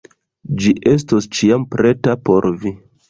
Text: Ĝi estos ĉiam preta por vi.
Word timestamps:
Ĝi 0.61 0.71
estos 0.93 1.29
ĉiam 1.41 1.67
preta 1.75 2.17
por 2.31 2.49
vi. 2.65 2.75